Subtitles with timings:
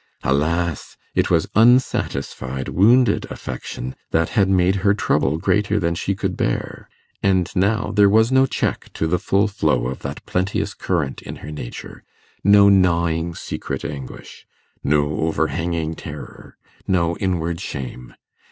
[0.23, 0.97] Alas!
[1.13, 6.89] it was unsatisfied, wounded affection that had made her trouble greater than she could bear.
[7.21, 11.35] And now there was no check to the full flow of that plenteous current in
[11.45, 12.03] her nature
[12.43, 14.47] no gnawing secret anguish
[14.83, 16.57] no overhanging terror
[16.87, 18.15] no inward shame.